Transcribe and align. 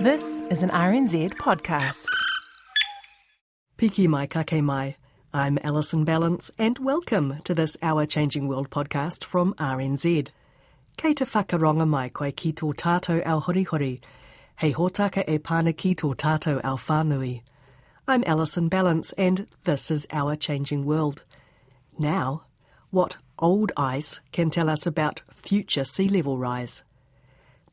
This 0.00 0.42
is 0.50 0.62
an 0.62 0.68
RNZ 0.68 1.36
podcast. 1.36 2.06
Piki 3.78 4.06
mai 4.06 4.26
kake 4.26 4.62
mai. 4.62 4.96
I'm 5.32 5.58
Alison 5.62 6.04
Ballance, 6.04 6.50
and 6.58 6.78
welcome 6.78 7.40
to 7.44 7.54
this 7.54 7.78
Our 7.80 8.04
Changing 8.04 8.46
World 8.46 8.68
podcast 8.68 9.24
from 9.24 9.54
RNZ. 9.54 10.28
Kei 10.98 11.14
te 11.14 11.24
whakaronga 11.24 11.88
mai 11.88 12.10
koe 12.10 12.30
ki 12.30 12.52
tō 12.52 12.74
tātou 12.74 13.26
au 13.26 13.40
horihori. 13.40 14.02
Hei 14.56 14.74
hōtaka 14.74 15.24
e 15.26 15.38
pāna 15.38 15.74
ki 15.74 15.94
tō 15.94 16.14
tātou 16.14 16.60
au 16.62 16.76
whānui. 16.76 17.40
I'm 18.06 18.22
Alison 18.26 18.68
Ballance, 18.68 19.14
and 19.16 19.46
this 19.64 19.90
is 19.90 20.06
Our 20.12 20.36
Changing 20.36 20.84
World. 20.84 21.24
Now, 21.98 22.42
what 22.90 23.16
old 23.38 23.72
ice 23.78 24.20
can 24.30 24.50
tell 24.50 24.68
us 24.68 24.86
about 24.86 25.22
future 25.32 25.84
sea 25.84 26.08
level 26.08 26.36
rise. 26.36 26.82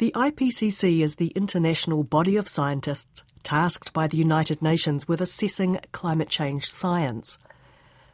The 0.03 0.11
IPCC 0.15 0.99
is 1.01 1.15
the 1.15 1.29
international 1.29 2.03
body 2.03 2.35
of 2.35 2.49
scientists 2.49 3.23
tasked 3.41 3.93
by 3.93 4.05
the 4.05 4.17
United 4.17 4.61
Nations 4.61 5.07
with 5.07 5.21
assessing 5.21 5.77
climate 5.93 6.27
change 6.27 6.69
science. 6.69 7.37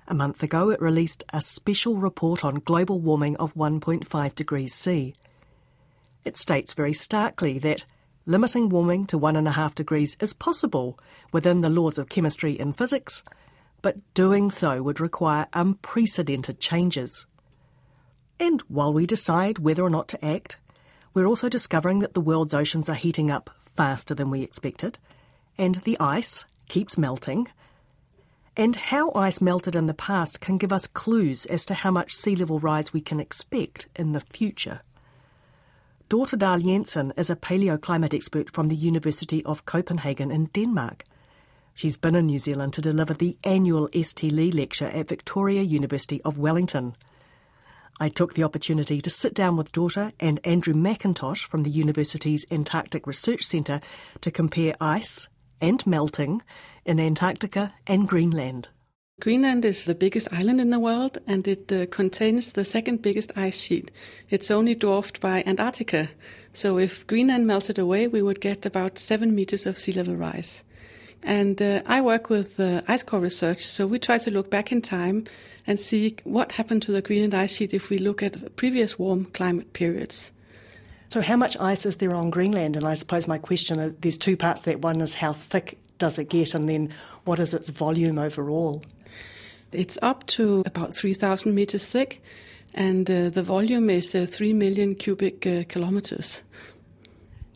A 0.07 0.13
month 0.13 0.43
ago, 0.43 0.69
it 0.69 0.79
released 0.79 1.23
a 1.33 1.41
special 1.41 1.95
report 1.95 2.45
on 2.45 2.61
global 2.63 2.99
warming 2.99 3.35
of 3.37 3.55
1.5 3.55 4.35
degrees 4.35 4.75
C. 4.75 5.15
It 6.23 6.37
states 6.37 6.75
very 6.75 6.93
starkly 6.93 7.57
that 7.57 7.85
limiting 8.27 8.69
warming 8.69 9.07
to 9.07 9.19
1.5 9.19 9.73
degrees 9.73 10.15
is 10.21 10.31
possible 10.31 10.99
within 11.31 11.61
the 11.61 11.71
laws 11.71 11.97
of 11.97 12.07
chemistry 12.07 12.59
and 12.59 12.77
physics, 12.77 13.23
but 13.81 13.97
doing 14.13 14.51
so 14.51 14.83
would 14.83 14.99
require 14.99 15.47
unprecedented 15.53 16.59
changes. 16.59 17.25
And 18.39 18.61
while 18.67 18.93
we 18.93 19.07
decide 19.07 19.57
whether 19.57 19.81
or 19.81 19.89
not 19.89 20.07
to 20.09 20.23
act, 20.23 20.59
we're 21.13 21.27
also 21.27 21.49
discovering 21.49 21.99
that 21.99 22.13
the 22.13 22.21
world's 22.21 22.53
oceans 22.53 22.89
are 22.89 22.95
heating 22.95 23.31
up 23.31 23.49
faster 23.75 24.13
than 24.13 24.29
we 24.29 24.41
expected, 24.41 24.99
and 25.57 25.75
the 25.75 25.97
ice 25.99 26.45
keeps 26.67 26.97
melting. 26.97 27.47
And 28.55 28.75
how 28.75 29.11
ice 29.13 29.39
melted 29.39 29.75
in 29.75 29.87
the 29.87 29.93
past 29.93 30.41
can 30.41 30.57
give 30.57 30.73
us 30.73 30.87
clues 30.87 31.45
as 31.45 31.65
to 31.65 31.73
how 31.73 31.91
much 31.91 32.15
sea 32.15 32.35
level 32.35 32.59
rise 32.59 32.91
we 32.91 33.01
can 33.01 33.19
expect 33.19 33.87
in 33.95 34.11
the 34.11 34.19
future. 34.19 34.81
Dorthe 36.09 36.37
Dahl 36.37 36.59
Jensen 36.59 37.13
is 37.15 37.29
a 37.29 37.35
paleoclimate 37.35 38.13
expert 38.13 38.51
from 38.51 38.67
the 38.67 38.75
University 38.75 39.45
of 39.45 39.65
Copenhagen 39.65 40.31
in 40.31 40.45
Denmark. 40.45 41.03
She's 41.75 41.97
been 41.97 42.15
in 42.15 42.25
New 42.25 42.39
Zealand 42.39 42.73
to 42.73 42.81
deliver 42.81 43.13
the 43.13 43.37
annual 43.43 43.87
St. 43.93 44.33
Lee 44.33 44.51
Lecture 44.51 44.87
at 44.87 45.07
Victoria 45.07 45.61
University 45.61 46.19
of 46.23 46.37
Wellington. 46.37 46.95
I 47.99 48.07
took 48.07 48.33
the 48.33 48.43
opportunity 48.43 49.01
to 49.01 49.09
sit 49.09 49.33
down 49.33 49.57
with 49.57 49.73
Dorthe 49.73 50.13
and 50.19 50.39
Andrew 50.45 50.73
Mackintosh 50.73 51.45
from 51.45 51.63
the 51.63 51.69
university's 51.69 52.45
Antarctic 52.49 53.05
Research 53.05 53.43
Centre 53.43 53.81
to 54.21 54.31
compare 54.31 54.75
ice 54.79 55.27
and 55.59 55.85
melting 55.85 56.41
in 56.85 56.99
Antarctica 56.99 57.73
and 57.85 58.07
Greenland. 58.07 58.69
Greenland 59.19 59.65
is 59.65 59.83
the 59.83 59.95
biggest 59.95 60.29
island 60.31 60.61
in 60.61 60.69
the 60.69 60.79
world 60.79 61.17
and 61.27 61.45
it 61.45 61.69
uh, 61.73 61.87
contains 61.87 62.53
the 62.53 62.63
second 62.63 63.01
biggest 63.01 63.33
ice 63.35 63.59
sheet. 63.59 63.91
It's 64.29 64.49
only 64.49 64.75
dwarfed 64.75 65.19
by 65.19 65.43
Antarctica. 65.45 66.09
So 66.53 66.77
if 66.77 67.05
Greenland 67.05 67.45
melted 67.45 67.77
away, 67.77 68.07
we 68.07 68.21
would 68.21 68.39
get 68.39 68.65
about 68.65 68.97
seven 68.97 69.35
meters 69.35 69.65
of 69.65 69.77
sea 69.77 69.91
level 69.91 70.15
rise. 70.15 70.63
And 71.23 71.61
uh, 71.61 71.81
I 71.85 72.01
work 72.01 72.29
with 72.29 72.59
uh, 72.59 72.81
ice 72.87 73.03
core 73.03 73.19
research, 73.19 73.65
so 73.65 73.85
we 73.85 73.99
try 73.99 74.17
to 74.19 74.31
look 74.31 74.49
back 74.49 74.71
in 74.71 74.81
time 74.81 75.25
and 75.67 75.79
see 75.79 76.15
what 76.23 76.53
happened 76.53 76.81
to 76.83 76.91
the 76.91 77.01
Greenland 77.01 77.35
ice 77.35 77.55
sheet 77.55 77.73
if 77.73 77.89
we 77.89 77.97
look 77.97 78.23
at 78.23 78.55
previous 78.55 78.97
warm 78.97 79.25
climate 79.25 79.73
periods. 79.73 80.31
So, 81.09 81.21
how 81.21 81.35
much 81.35 81.57
ice 81.59 81.85
is 81.85 81.97
there 81.97 82.13
on 82.15 82.29
Greenland? 82.29 82.75
And 82.75 82.85
I 82.87 82.93
suppose 82.93 83.27
my 83.27 83.37
question 83.37 83.79
is 83.79 83.93
there's 83.99 84.17
two 84.17 84.37
parts 84.37 84.61
to 84.61 84.71
that. 84.71 84.81
One 84.81 85.01
is 85.01 85.15
how 85.15 85.33
thick 85.33 85.77
does 85.97 86.17
it 86.17 86.29
get, 86.29 86.53
and 86.53 86.69
then 86.69 86.93
what 87.25 87.39
is 87.39 87.53
its 87.53 87.69
volume 87.69 88.17
overall? 88.17 88.83
It's 89.71 89.97
up 90.01 90.25
to 90.27 90.63
about 90.65 90.95
3,000 90.95 91.53
meters 91.53 91.85
thick, 91.85 92.23
and 92.73 93.09
uh, 93.09 93.29
the 93.29 93.43
volume 93.43 93.89
is 93.89 94.15
uh, 94.15 94.25
3 94.27 94.53
million 94.53 94.95
cubic 94.95 95.45
uh, 95.45 95.63
kilometers. 95.67 96.41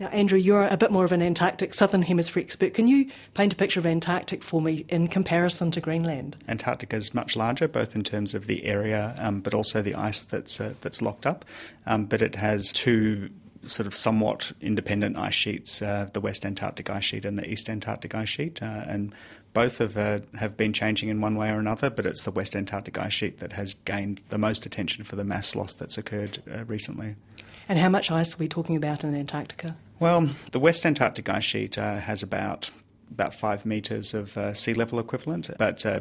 Now, 0.04 0.10
Andrew, 0.10 0.38
you're 0.38 0.68
a 0.68 0.76
bit 0.76 0.92
more 0.92 1.06
of 1.06 1.14
an 1.14 1.22
Antarctic 1.22 1.74
Southern 1.74 2.02
Hemisphere 2.02 2.44
expert. 2.44 2.74
Can 2.74 2.90
you 2.90 3.10
paint 3.36 3.54
a 3.54 3.56
picture 3.56 3.80
of 3.80 3.86
Antarctic 3.86 4.44
for 4.44 4.62
me 4.62 4.86
in 4.90 5.08
comparison 5.08 5.72
to 5.72 5.80
Greenland? 5.80 6.36
Antarctica 6.46 6.98
is 6.98 7.14
much 7.14 7.38
larger, 7.38 7.70
both 7.70 7.96
in 7.96 8.04
terms 8.04 8.34
of 8.34 8.46
the 8.46 8.66
area, 8.66 9.16
um, 9.18 9.40
but 9.40 9.54
also 9.54 9.82
the 9.82 9.96
ice 9.96 10.22
that's 10.24 10.60
uh, 10.60 10.74
that's 10.82 11.02
locked 11.02 11.26
up. 11.26 11.46
Um, 11.86 12.04
but 12.04 12.22
it 12.22 12.36
has 12.36 12.74
two 12.74 13.30
sort 13.64 13.88
of 13.88 13.96
somewhat 13.96 14.52
independent 14.60 15.16
ice 15.16 15.36
sheets: 15.36 15.82
uh, 15.82 16.10
the 16.12 16.20
West 16.20 16.46
Antarctic 16.46 16.90
ice 16.90 17.06
sheet 17.06 17.24
and 17.24 17.40
the 17.40 17.50
East 17.50 17.70
Antarctic 17.70 18.14
ice 18.14 18.28
sheet, 18.28 18.62
uh, 18.62 18.84
and 18.86 19.16
both 19.54 19.78
have 19.78 19.96
uh, 19.96 20.20
have 20.36 20.58
been 20.58 20.74
changing 20.74 21.08
in 21.08 21.22
one 21.22 21.38
way 21.38 21.50
or 21.50 21.60
another. 21.60 21.90
But 21.90 22.06
it's 22.06 22.24
the 22.24 22.32
West 22.32 22.58
Antarctic 22.58 23.00
ice 23.00 23.14
sheet 23.14 23.40
that 23.40 23.54
has 23.54 23.76
gained 23.86 24.20
the 24.28 24.38
most 24.38 24.66
attention 24.66 25.06
for 25.06 25.16
the 25.16 25.24
mass 25.24 25.56
loss 25.56 25.76
that's 25.76 25.98
occurred 25.98 26.44
uh, 26.54 26.66
recently. 26.66 27.16
And 27.68 27.80
how 27.80 27.90
much 27.90 28.12
ice 28.12 28.36
are 28.36 28.38
we 28.38 28.48
talking 28.48 28.76
about 28.76 29.04
in 29.04 29.16
Antarctica? 29.16 29.76
Well, 30.00 30.30
the 30.52 30.60
West 30.60 30.86
Antarctic 30.86 31.30
ice 31.30 31.44
sheet 31.44 31.78
uh, 31.78 31.98
has 31.98 32.24
about 32.24 32.70
about 33.12 33.34
five 33.34 33.66
metres 33.66 34.14
of 34.14 34.36
uh, 34.38 34.54
sea 34.54 34.74
level 34.74 35.00
equivalent, 35.00 35.50
but 35.60 35.86
uh, 35.86 36.00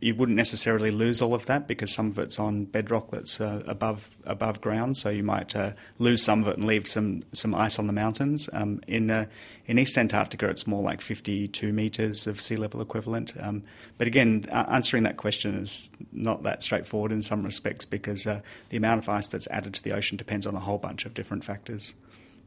you 0.00 0.14
wouldn't 0.14 0.36
necessarily 0.36 0.92
lose 0.92 1.20
all 1.20 1.34
of 1.34 1.46
that 1.46 1.66
because 1.66 1.92
some 1.92 2.08
of 2.10 2.18
it's 2.18 2.38
on 2.38 2.64
bedrock 2.64 3.10
that's 3.10 3.40
uh, 3.40 3.62
above 3.66 4.16
above 4.24 4.60
ground. 4.60 4.96
So 4.96 5.10
you 5.10 5.24
might 5.24 5.56
uh, 5.56 5.72
lose 5.98 6.22
some 6.22 6.42
of 6.42 6.48
it 6.48 6.56
and 6.56 6.66
leave 6.66 6.86
some 6.86 7.24
some 7.32 7.54
ice 7.54 7.78
on 7.78 7.88
the 7.88 7.92
mountains. 7.92 8.48
Um, 8.52 8.80
in 8.86 9.10
uh, 9.10 9.26
in 9.66 9.78
East 9.78 9.98
Antarctica, 9.98 10.48
it's 10.48 10.66
more 10.66 10.82
like 10.82 11.00
52 11.00 11.72
meters 11.72 12.26
of 12.26 12.40
sea 12.40 12.56
level 12.56 12.80
equivalent. 12.80 13.32
Um, 13.40 13.64
but 13.98 14.06
again, 14.06 14.46
answering 14.50 15.02
that 15.02 15.16
question 15.16 15.56
is 15.56 15.90
not 16.12 16.44
that 16.44 16.62
straightforward 16.62 17.10
in 17.10 17.20
some 17.20 17.42
respects 17.42 17.84
because 17.84 18.26
uh, 18.26 18.40
the 18.68 18.76
amount 18.76 19.02
of 19.02 19.08
ice 19.08 19.28
that's 19.28 19.48
added 19.48 19.74
to 19.74 19.82
the 19.82 19.92
ocean 19.92 20.16
depends 20.16 20.46
on 20.46 20.54
a 20.54 20.60
whole 20.60 20.78
bunch 20.78 21.06
of 21.06 21.14
different 21.14 21.44
factors. 21.44 21.94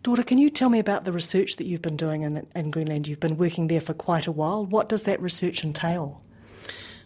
Dorthe, 0.03 0.25
can 0.25 0.39
you 0.39 0.49
tell 0.49 0.69
me 0.69 0.79
about 0.79 1.03
the 1.03 1.11
research 1.11 1.57
that 1.57 1.65
you've 1.65 1.83
been 1.83 1.97
doing 1.97 2.23
in, 2.23 2.47
in 2.55 2.71
Greenland? 2.71 3.07
You've 3.07 3.19
been 3.19 3.37
working 3.37 3.67
there 3.67 3.81
for 3.81 3.93
quite 3.93 4.25
a 4.25 4.31
while. 4.31 4.65
What 4.65 4.89
does 4.89 5.03
that 5.03 5.21
research 5.21 5.63
entail? 5.63 6.21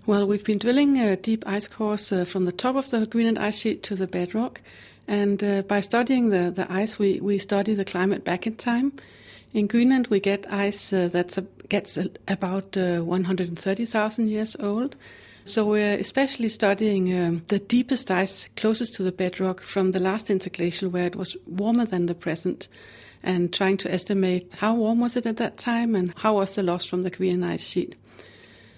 Well, 0.08 0.28
we've 0.28 0.46
been 0.46 0.60
drilling 0.60 1.00
uh, 1.00 1.16
deep 1.20 1.44
ice 1.48 1.68
cores 1.68 2.12
uh, 2.12 2.26
from 2.26 2.46
the 2.46 2.52
top 2.52 2.76
of 2.76 2.92
the 2.92 3.08
Greenland 3.08 3.40
ice 3.40 3.58
sheet 3.58 3.82
to 3.84 3.96
the 3.96 4.06
bedrock. 4.06 4.62
And 5.08 5.44
uh, 5.44 5.64
by 5.64 5.80
studying 5.80 6.30
the, 6.30 6.52
the 6.52 6.72
ice, 6.72 7.00
we, 7.00 7.20
we 7.22 7.40
study 7.40 7.74
the 7.74 7.86
climate 7.86 8.24
back 8.24 8.46
in 8.46 8.56
time. 8.56 8.94
In 9.52 9.66
Greenland, 9.66 10.06
we 10.08 10.20
get 10.20 10.46
ice 10.54 10.94
uh, 10.94 11.08
that 11.08 11.36
gets 11.70 11.98
about 12.28 12.78
uh, 12.78 13.00
130,000 13.00 14.30
years 14.30 14.56
old. 14.60 14.96
So 15.44 15.66
we're 15.66 15.98
especially 15.98 16.50
studying 16.50 17.18
um, 17.18 17.42
the 17.48 17.58
deepest 17.58 18.12
ice 18.12 18.48
closest 18.56 18.94
to 18.96 19.04
the 19.04 19.12
bedrock 19.12 19.62
from 19.62 19.90
the 19.90 20.00
last 20.00 20.30
interglacial, 20.30 20.90
where 20.90 21.08
it 21.08 21.16
was 21.16 21.36
warmer 21.48 21.86
than 21.86 22.06
the 22.06 22.14
present, 22.14 22.68
and 23.24 23.52
trying 23.52 23.78
to 23.78 23.92
estimate 23.92 24.52
how 24.58 24.76
warm 24.76 25.00
was 25.00 25.16
it 25.16 25.26
at 25.26 25.38
that 25.38 25.58
time 25.58 25.96
and 25.96 26.14
how 26.18 26.36
was 26.36 26.54
the 26.54 26.62
loss 26.62 26.86
from 26.86 27.02
the 27.02 27.10
Greenland 27.10 27.54
ice 27.54 27.68
sheet. 27.68 27.96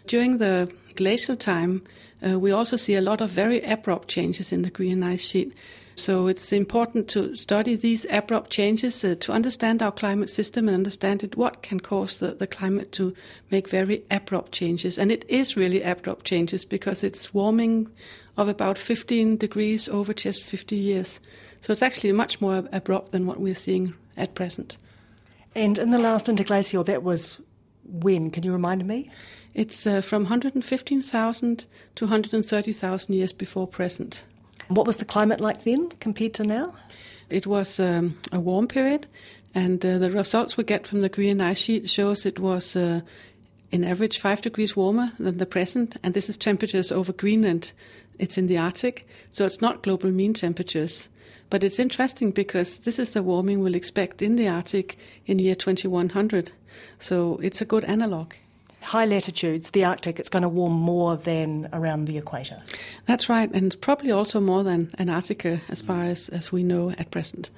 During 0.06 0.38
the 0.38 0.72
glacial 0.98 1.38
time, 1.38 1.82
uh, 2.28 2.40
we 2.40 2.52
also 2.52 2.76
see 2.76 2.96
a 2.96 3.02
lot 3.02 3.22
of 3.22 3.30
very 3.30 3.62
abrupt 3.62 4.08
changes 4.08 4.52
in 4.52 4.64
the 4.64 4.72
Greenland 4.72 5.14
ice 5.14 5.22
sheet. 5.22 5.54
So 5.96 6.28
it's 6.28 6.52
important 6.52 7.08
to 7.10 7.36
study 7.36 7.76
these 7.76 8.06
abrupt 8.12 8.52
changes 8.52 9.04
uh, 9.04 9.16
to 9.20 9.32
understand 9.32 9.82
our 9.82 9.92
climate 9.92 10.30
system 10.30 10.68
and 10.68 10.76
understand 10.76 11.24
it, 11.24 11.36
what 11.36 11.64
can 11.64 11.80
cause 11.80 12.18
the, 12.18 12.36
the 12.36 12.46
climate 12.46 12.92
to 12.94 13.16
make 13.50 13.70
very 13.70 14.04
abrupt 14.12 14.52
changes. 14.52 15.00
And 15.00 15.12
it 15.12 15.26
is 15.28 15.58
really 15.58 15.82
abrupt 15.82 16.26
changes 16.26 16.66
because 16.66 17.04
it's 17.04 17.34
warming 17.34 17.90
of 18.38 18.48
about 18.48 18.78
15 18.78 19.38
degrees 19.38 19.90
over 19.90 20.14
just 20.14 20.44
50 20.44 20.76
years. 20.76 21.20
So 21.62 21.74
it's 21.74 21.82
actually 21.82 22.12
much 22.12 22.40
more 22.42 22.64
abrupt 22.72 23.12
than 23.12 23.26
what 23.26 23.40
we're 23.40 23.56
seeing 23.56 23.96
at 24.16 24.36
present. 24.36 24.78
And 25.56 25.80
in 25.80 25.90
the 25.90 26.00
last 26.00 26.28
interglacial, 26.28 26.86
that 26.86 27.02
was 27.02 27.40
when? 27.86 28.30
Can 28.30 28.44
you 28.44 28.52
remind 28.52 28.86
me? 28.86 29.10
It's 29.58 29.88
uh, 29.88 30.02
from 30.02 30.22
115,000 30.22 31.66
to 31.96 32.06
130,000 32.06 33.16
years 33.16 33.34
before 33.34 33.68
present. 33.68 34.24
What 34.68 34.86
was 34.86 34.98
the 34.98 35.06
climate 35.06 35.42
like 35.42 35.64
then 35.64 35.90
compared 36.00 36.36
to 36.36 36.44
now? 36.44 36.76
It 37.32 37.48
was 37.48 37.80
um, 37.80 38.20
a 38.32 38.40
warm 38.40 38.68
period, 38.68 39.08
and 39.56 39.84
uh, 39.84 39.98
the 39.98 40.12
results 40.12 40.58
we 40.58 40.64
get 40.64 40.86
from 40.86 41.02
the 41.02 41.10
Greenland 41.10 41.42
ice 41.42 41.58
sheet 41.58 41.90
shows 41.90 42.24
it 42.24 42.38
was 42.40 42.76
uh, 42.76 43.02
in 43.72 43.84
average 43.84 44.20
five 44.20 44.42
degrees 44.42 44.76
warmer 44.76 45.12
than 45.18 45.40
the 45.40 45.48
present, 45.48 45.98
and 46.04 46.14
this 46.14 46.30
is 46.30 46.38
temperatures 46.38 46.92
over 46.92 47.12
Greenland. 47.12 47.72
It's 48.20 48.38
in 48.38 48.46
the 48.46 48.60
Arctic, 48.60 49.08
so 49.32 49.44
it's 49.44 49.60
not 49.60 49.82
global 49.82 50.12
mean 50.12 50.36
temperatures. 50.36 51.10
But 51.50 51.64
it's 51.64 51.80
interesting 51.80 52.30
because 52.30 52.78
this 52.80 53.00
is 53.00 53.12
the 53.12 53.24
warming 53.24 53.64
we'll 53.64 53.74
expect 53.74 54.22
in 54.22 54.36
the 54.36 54.48
Arctic 54.48 55.00
in 55.26 55.40
year 55.40 55.56
2100. 55.56 56.52
So 57.00 57.40
it's 57.42 57.60
a 57.60 57.66
good 57.66 57.86
analog. 57.86 58.34
High 58.82 59.06
latitudes, 59.06 59.72
the 59.72 59.84
Arctic, 59.84 60.20
it's 60.20 60.30
going 60.30 60.44
to 60.44 60.50
warm 60.50 60.74
more 60.74 61.18
than 61.18 61.68
around 61.74 62.06
the 62.06 62.18
equator. 62.18 62.62
That's 63.06 63.28
right, 63.28 63.52
and 63.52 63.80
probably 63.82 64.12
also 64.12 64.40
more 64.40 64.64
than 64.64 64.94
Antarctica 64.98 65.62
as 65.70 65.82
far 65.82 66.04
as, 66.04 66.30
as 66.30 66.52
we 66.52 66.64
know 66.64 66.92
at 66.92 67.12
present 67.12 67.50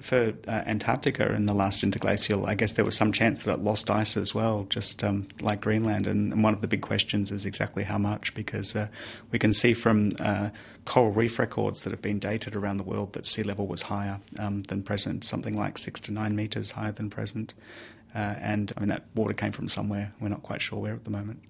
for 0.00 0.32
uh, 0.46 0.50
Antarctica 0.66 1.32
in 1.34 1.46
the 1.46 1.52
last 1.52 1.82
interglacial, 1.82 2.46
I 2.46 2.54
guess 2.54 2.74
there 2.74 2.84
was 2.84 2.96
some 2.96 3.12
chance 3.12 3.44
that 3.44 3.52
it 3.52 3.60
lost 3.60 3.90
ice 3.90 4.16
as 4.16 4.34
well, 4.34 4.66
just 4.70 5.02
um, 5.02 5.26
like 5.40 5.60
Greenland. 5.60 6.06
And, 6.06 6.32
and, 6.32 6.44
one 6.44 6.54
of 6.54 6.60
the 6.60 6.68
big 6.68 6.82
questions 6.82 7.32
is 7.32 7.44
exactly 7.44 7.82
how 7.82 7.98
much, 7.98 8.32
because 8.34 8.76
uh, 8.76 8.88
we 9.32 9.38
can 9.38 9.52
see 9.52 9.74
from 9.74 10.10
uh, 10.20 10.50
coral 10.84 11.10
reef 11.10 11.38
records 11.38 11.82
that 11.82 11.90
have 11.90 12.02
been 12.02 12.18
dated 12.18 12.54
around 12.54 12.76
the 12.76 12.84
world 12.84 13.12
that 13.14 13.26
sea 13.26 13.42
level 13.42 13.66
was 13.66 13.82
higher 13.82 14.20
um, 14.38 14.62
than 14.64 14.82
present, 14.82 15.24
something 15.24 15.56
like 15.56 15.76
six 15.76 16.00
to 16.00 16.12
nine 16.12 16.36
metres 16.36 16.72
higher 16.72 16.92
than 16.92 17.10
present. 17.10 17.54
Uh, 18.14 18.34
and 18.40 18.72
I 18.76 18.80
mean, 18.80 18.88
that 18.88 19.04
water 19.14 19.34
came 19.34 19.52
from 19.52 19.68
somewhere. 19.68 20.12
We're 20.20 20.28
not 20.28 20.42
quite 20.42 20.62
sure 20.62 20.78
where 20.78 20.94
at 20.94 21.04
the 21.04 21.10
moment. 21.10 21.42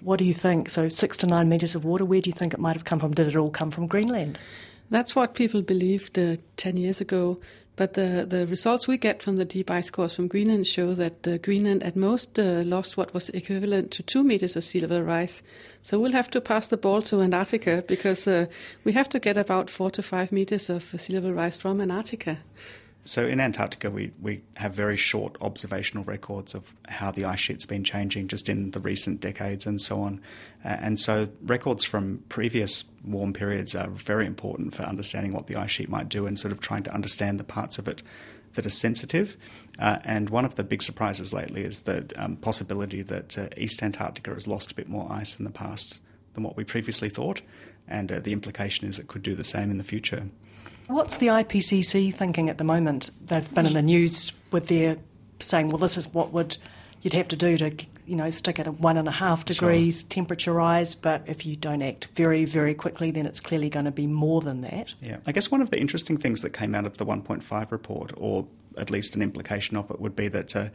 What 0.00 0.18
do 0.18 0.24
you 0.24 0.34
think? 0.34 0.68
So, 0.68 0.88
six 0.88 1.16
to 1.18 1.26
nine 1.26 1.48
metres 1.48 1.74
of 1.74 1.84
water, 1.84 2.04
where 2.04 2.20
do 2.20 2.28
you 2.28 2.34
think 2.34 2.52
it 2.52 2.60
might 2.60 2.74
have 2.74 2.84
come 2.84 2.98
from? 2.98 3.12
Did 3.12 3.28
it 3.28 3.36
all 3.36 3.50
come 3.50 3.70
from 3.70 3.86
Greenland? 3.86 4.38
That's 4.90 5.16
what 5.16 5.34
people 5.34 5.62
believed 5.62 6.18
uh, 6.18 6.36
10 6.56 6.76
years 6.76 7.00
ago. 7.00 7.38
But 7.74 7.94
the, 7.94 8.26
the 8.28 8.46
results 8.46 8.86
we 8.86 8.98
get 8.98 9.22
from 9.22 9.36
the 9.36 9.46
deep 9.46 9.70
ice 9.70 9.88
cores 9.88 10.14
from 10.14 10.28
Greenland 10.28 10.66
show 10.66 10.94
that 10.94 11.26
uh, 11.26 11.38
Greenland 11.38 11.82
at 11.82 11.96
most 11.96 12.38
uh, 12.38 12.62
lost 12.66 12.98
what 12.98 13.14
was 13.14 13.30
equivalent 13.30 13.90
to 13.92 14.02
two 14.02 14.22
meters 14.22 14.56
of 14.56 14.64
sea 14.64 14.80
level 14.80 15.00
rise. 15.00 15.42
So 15.82 15.98
we'll 15.98 16.12
have 16.12 16.30
to 16.32 16.40
pass 16.40 16.66
the 16.66 16.76
ball 16.76 17.00
to 17.02 17.22
Antarctica 17.22 17.82
because 17.88 18.28
uh, 18.28 18.46
we 18.84 18.92
have 18.92 19.08
to 19.08 19.18
get 19.18 19.38
about 19.38 19.70
four 19.70 19.90
to 19.92 20.02
five 20.02 20.32
meters 20.32 20.68
of 20.68 20.94
sea 21.00 21.14
level 21.14 21.32
rise 21.32 21.56
from 21.56 21.80
Antarctica. 21.80 22.40
So 23.04 23.26
in 23.26 23.40
Antarctica, 23.40 23.90
we, 23.90 24.12
we 24.20 24.42
have 24.54 24.74
very 24.74 24.96
short 24.96 25.36
observational 25.40 26.04
records 26.04 26.54
of 26.54 26.72
how 26.86 27.10
the 27.10 27.24
ice 27.24 27.40
sheet's 27.40 27.66
been 27.66 27.82
changing 27.82 28.28
just 28.28 28.48
in 28.48 28.70
the 28.70 28.78
recent 28.78 29.20
decades 29.20 29.66
and 29.66 29.80
so 29.80 30.00
on. 30.02 30.20
Uh, 30.64 30.76
and 30.80 31.00
so 31.00 31.28
records 31.42 31.84
from 31.84 32.22
previous 32.28 32.84
warm 33.04 33.32
periods 33.32 33.74
are 33.74 33.88
very 33.88 34.24
important 34.24 34.74
for 34.74 34.84
understanding 34.84 35.32
what 35.32 35.48
the 35.48 35.56
ice 35.56 35.72
sheet 35.72 35.88
might 35.88 36.08
do 36.08 36.26
and 36.26 36.38
sort 36.38 36.52
of 36.52 36.60
trying 36.60 36.84
to 36.84 36.94
understand 36.94 37.40
the 37.40 37.44
parts 37.44 37.76
of 37.76 37.88
it 37.88 38.02
that 38.54 38.66
are 38.66 38.70
sensitive. 38.70 39.36
Uh, 39.80 39.98
and 40.04 40.30
one 40.30 40.44
of 40.44 40.54
the 40.54 40.62
big 40.62 40.82
surprises 40.82 41.32
lately 41.32 41.62
is 41.62 41.82
the 41.82 42.08
um, 42.16 42.36
possibility 42.36 43.02
that 43.02 43.36
uh, 43.36 43.48
East 43.56 43.82
Antarctica 43.82 44.32
has 44.32 44.46
lost 44.46 44.70
a 44.70 44.74
bit 44.74 44.88
more 44.88 45.10
ice 45.10 45.38
in 45.38 45.44
the 45.44 45.50
past 45.50 46.00
than 46.34 46.42
what 46.42 46.56
we 46.56 46.64
previously 46.64 47.08
thought. 47.08 47.42
And 47.88 48.10
uh, 48.10 48.20
the 48.20 48.32
implication 48.32 48.88
is 48.88 48.98
it 48.98 49.08
could 49.08 49.22
do 49.22 49.34
the 49.34 49.44
same 49.44 49.70
in 49.70 49.78
the 49.78 49.84
future. 49.84 50.28
What's 50.86 51.16
the 51.16 51.28
IPCC 51.28 52.14
thinking 52.14 52.48
at 52.48 52.58
the 52.58 52.64
moment? 52.64 53.10
They've 53.26 53.54
been 53.54 53.66
in 53.66 53.74
the 53.74 53.82
news 53.82 54.32
with 54.50 54.68
their 54.68 54.98
saying, 55.38 55.68
well, 55.68 55.78
this 55.78 55.96
is 55.96 56.08
what 56.08 56.32
would 56.32 56.56
you'd 57.02 57.14
have 57.14 57.28
to 57.28 57.36
do 57.36 57.58
to 57.58 57.72
you 58.06 58.16
know 58.16 58.30
stick 58.30 58.58
at 58.58 58.66
a 58.66 58.72
one 58.72 58.96
and 58.96 59.06
a 59.06 59.12
half 59.12 59.44
degrees 59.44 60.00
sure. 60.00 60.08
temperature 60.08 60.52
rise 60.52 60.94
but 60.94 61.22
if 61.26 61.44
you 61.44 61.54
don't 61.54 61.82
act 61.82 62.06
very 62.14 62.44
very 62.44 62.74
quickly 62.74 63.10
then 63.10 63.26
it's 63.26 63.40
clearly 63.40 63.68
going 63.68 63.84
to 63.84 63.90
be 63.90 64.06
more 64.06 64.40
than 64.40 64.60
that 64.62 64.94
yeah 65.00 65.18
i 65.26 65.32
guess 65.32 65.50
one 65.50 65.60
of 65.60 65.70
the 65.70 65.78
interesting 65.78 66.16
things 66.16 66.42
that 66.42 66.50
came 66.50 66.74
out 66.74 66.86
of 66.86 66.98
the 66.98 67.06
1.5 67.06 67.70
report 67.70 68.12
or 68.16 68.46
at 68.78 68.90
least 68.90 69.14
an 69.14 69.22
implication 69.22 69.76
of 69.76 69.90
it 69.90 70.00
would 70.00 70.16
be 70.16 70.28
that 70.28 70.56
uh, 70.56 70.68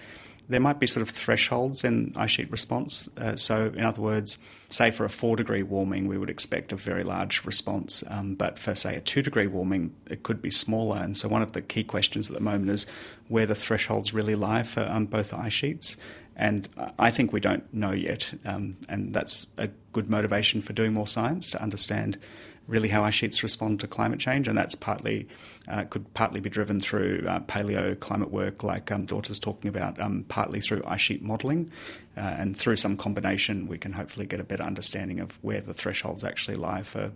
there 0.50 0.60
might 0.60 0.80
be 0.80 0.88
sort 0.88 1.02
of 1.02 1.10
thresholds 1.10 1.84
in 1.84 2.14
ice 2.16 2.32
sheet 2.32 2.50
response. 2.52 3.10
Uh, 3.18 3.36
so, 3.36 3.72
in 3.76 3.84
other 3.84 4.02
words, 4.02 4.38
say 4.70 4.92
for 4.92 5.04
a 5.04 5.10
four 5.10 5.36
degree 5.36 5.64
warming, 5.64 6.08
we 6.08 6.18
would 6.18 6.30
expect 6.30 6.72
a 6.72 6.76
very 6.76 7.04
large 7.04 7.44
response. 7.46 8.04
Um, 8.08 8.36
but 8.36 8.58
for, 8.58 8.74
say, 8.74 8.96
a 8.96 9.02
two 9.02 9.22
degree 9.22 9.48
warming, 9.48 9.94
it 10.10 10.24
could 10.24 10.42
be 10.42 10.50
smaller. 10.50 10.98
And 10.98 11.18
so, 11.18 11.28
one 11.28 11.42
of 11.42 11.52
the 11.52 11.62
key 11.62 11.84
questions 11.84 12.30
at 12.30 12.36
the 12.36 12.42
moment 12.42 12.70
is 12.70 12.86
where 13.28 13.46
the 13.46 13.56
thresholds 13.56 14.14
really 14.14 14.36
lie 14.36 14.64
for 14.64 14.82
um, 14.90 15.06
both 15.06 15.34
ice 15.34 15.54
sheets. 15.54 15.98
And 16.36 16.70
I 17.00 17.10
think 17.10 17.34
we 17.34 17.40
don't 17.40 17.72
know 17.74 17.92
yet. 17.92 18.32
Um, 18.46 18.78
and 18.88 19.14
that's 19.14 19.48
a 19.58 19.70
good 19.92 20.10
motivation 20.10 20.62
for 20.62 20.72
doing 20.72 20.94
more 20.94 21.08
science 21.08 21.50
to 21.52 21.62
understand 21.62 22.20
really 22.68 22.90
how 22.90 23.04
ice 23.04 23.14
sheets 23.14 23.44
respond 23.44 23.80
to 23.80 23.88
climate 23.88 24.19
change, 24.19 24.48
and 24.48 24.58
that's 24.58 24.75
partly 24.75 25.28
uh, 25.68 25.84
could 25.86 26.14
partly 26.14 26.40
be 26.40 26.50
driven 26.50 26.80
through 26.80 27.25
uh, 27.28 27.40
paleo 27.42 28.00
climate 28.00 28.31
work, 28.31 28.64
like 28.64 28.92
um, 28.92 29.06
Dorthe's 29.06 29.40
talking 29.40 29.69
about, 29.69 30.00
um, 30.00 30.25
partly 30.28 30.60
through 30.60 30.81
ice 30.86 31.02
sheet 31.02 31.22
modelling, 31.22 31.72
uh, 32.16 32.22
and 32.22 32.56
through 32.56 32.75
some 32.75 32.98
combination, 32.98 33.68
we 33.68 33.78
can 33.78 33.94
hopefully 33.94 34.25
get 34.25 34.40
a 34.40 34.44
better 34.44 34.64
understanding 34.64 35.19
of 35.19 35.31
where 35.42 35.62
the 35.62 35.74
thresholds 35.74 36.24
actually 36.24 36.58
lie 36.58 36.84
for 36.84 37.12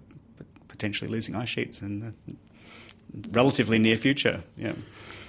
potentially 0.68 1.10
losing 1.10 1.36
ice 1.36 1.50
sheets 1.50 1.82
in 1.82 2.00
the 2.00 2.14
relatively 3.32 3.78
near 3.78 3.98
future. 3.98 4.44
Yeah. 4.58 4.74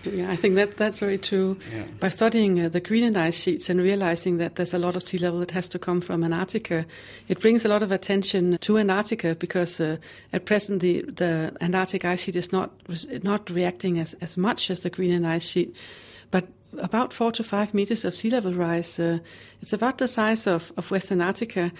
Yeah, 0.04 0.30
I 0.30 0.36
think 0.36 0.56
that 0.56 0.76
that's 0.76 0.98
very 0.98 1.18
true. 1.18 1.56
Yeah. 1.72 1.84
By 2.00 2.08
studying 2.08 2.60
uh, 2.60 2.68
the 2.68 2.80
Greenland 2.80 3.16
ice 3.16 3.40
sheets 3.40 3.70
and 3.70 3.80
realizing 3.80 4.38
that 4.38 4.56
there's 4.56 4.74
a 4.74 4.78
lot 4.78 4.96
of 4.96 5.02
sea 5.02 5.18
level 5.18 5.40
that 5.40 5.52
has 5.52 5.68
to 5.70 5.78
come 5.78 6.00
from 6.00 6.24
Antarctica, 6.24 6.86
it 7.28 7.40
brings 7.40 7.64
a 7.64 7.68
lot 7.68 7.82
of 7.82 7.92
attention 7.92 8.58
to 8.58 8.78
Antarctica 8.78 9.34
because 9.34 9.80
uh, 9.80 9.96
at 10.32 10.44
present 10.44 10.80
the, 10.80 11.02
the 11.02 11.56
Antarctic 11.60 12.04
ice 12.04 12.22
sheet 12.22 12.36
is 12.36 12.52
not 12.52 12.70
not 13.22 13.48
reacting 13.50 13.98
as, 13.98 14.14
as 14.20 14.36
much 14.36 14.70
as 14.70 14.80
the 14.80 14.90
Greenland 14.90 15.26
ice 15.26 15.46
sheet. 15.46 15.74
But 16.30 16.48
about 16.78 17.12
four 17.12 17.32
to 17.32 17.42
five 17.42 17.74
meters 17.74 18.04
of 18.04 18.14
sea 18.14 18.30
level 18.30 18.54
rise, 18.54 18.98
uh, 18.98 19.18
it's 19.60 19.72
about 19.72 19.98
the 19.98 20.08
size 20.08 20.46
of, 20.46 20.72
of 20.76 20.90
West 20.90 21.12
Antarctica. 21.12 21.70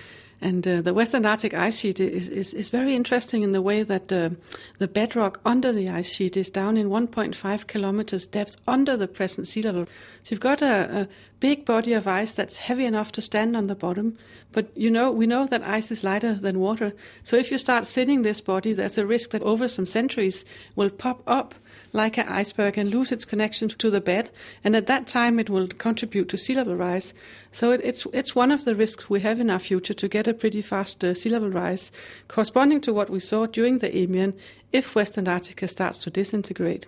And 0.43 0.67
uh, 0.67 0.81
the 0.81 0.93
West 0.93 1.15
Antarctic 1.15 1.55
ice 1.55 1.79
sheet 1.79 2.01
is, 2.01 2.29
is, 2.29 2.53
is, 2.53 2.69
very 2.69 2.97
interesting 2.97 3.45
in 3.45 3.53
the 3.53 3.63
way 3.63 3.85
that 3.85 4.13
uh, 4.13 4.31
the 4.79 4.89
bedrock 4.89 5.41
under 5.45 5.73
the 5.73 5.89
ice 5.89 6.13
sheet 6.13 6.37
is 6.37 6.51
down 6.51 6.77
in 6.77 6.89
1.5 6.89 7.67
kilometers 7.69 8.27
depth 8.27 8.57
under 8.67 8.97
the 8.97 9.07
present 9.07 9.47
sea 9.47 9.63
level. 9.63 9.87
So 10.25 10.31
you've 10.31 10.41
got 10.41 10.61
a, 10.61 11.03
a, 11.03 11.09
big 11.39 11.65
body 11.65 11.93
of 11.93 12.07
ice 12.07 12.33
that's 12.33 12.59
heavy 12.59 12.85
enough 12.85 13.11
to 13.11 13.23
stand 13.23 13.57
on 13.57 13.67
the 13.69 13.75
bottom. 13.75 14.17
But 14.53 14.77
you 14.77 14.91
know, 14.91 15.11
we 15.11 15.27
know 15.27 15.47
that 15.47 15.63
ice 15.63 15.91
is 15.91 16.05
lighter 16.05 16.35
than 16.35 16.61
water. 16.61 16.93
So 17.25 17.37
if 17.37 17.51
you 17.51 17.59
start 17.59 17.87
thinning 17.87 18.23
this 18.23 18.41
body, 18.41 18.73
there's 18.73 18.99
a 18.99 19.07
risk 19.07 19.31
that 19.31 19.43
over 19.43 19.69
some 19.69 19.87
centuries 19.87 20.45
will 20.77 20.91
pop 20.91 21.23
up 21.27 21.55
like 21.93 22.19
an 22.19 22.29
iceberg 22.29 22.79
and 22.79 22.91
lose 22.91 23.13
its 23.13 23.25
connection 23.25 23.69
to 23.69 23.91
the 23.91 24.01
bed. 24.01 24.31
And 24.65 24.75
at 24.75 24.87
that 24.87 25.07
time, 25.07 25.39
it 25.39 25.51
will 25.51 25.69
contribute 25.69 26.29
to 26.31 26.39
sea 26.39 26.55
level 26.55 26.77
rise. 26.77 27.15
So 27.51 27.73
it, 27.73 27.81
it's, 27.85 28.07
it's 28.13 28.35
one 28.35 28.51
of 28.51 28.65
the 28.65 28.75
risks 28.75 29.11
we 29.11 29.21
have 29.21 29.41
in 29.41 29.51
our 29.51 29.59
future 29.59 29.95
to 29.95 30.09
get 30.09 30.29
a 30.29 30.35
pretty 30.35 30.63
fast 30.63 31.03
uh, 31.05 31.15
sea 31.15 31.31
level 31.31 31.51
rise, 31.51 31.93
corresponding 32.29 32.81
to 32.83 32.93
what 32.93 33.11
we 33.11 33.21
saw 33.21 33.47
during 33.47 33.79
the 33.79 33.91
Eemian 33.91 34.35
if 34.73 34.95
West 34.95 35.19
Antarctica 35.19 35.69
starts 35.69 35.99
to 36.01 36.11
disintegrate. 36.11 36.87